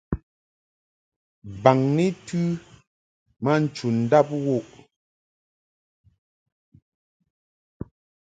[1.63, 2.39] Baŋni tɨ
[3.43, 4.65] ma nchundab wuʼ.